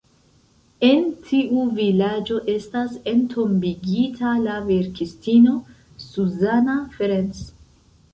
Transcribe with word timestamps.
En 0.85 1.01
tiu 1.25 1.65
vilaĝo 1.79 2.37
estas 2.53 2.95
entombigita 3.11 4.31
la 4.47 4.55
verkistino 4.71 5.53
Zsuzsanna 6.07 6.79
Ferencz. 6.97 7.45